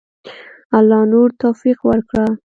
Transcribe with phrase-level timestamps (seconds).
[0.77, 2.25] الله نور توفیق ورکړه.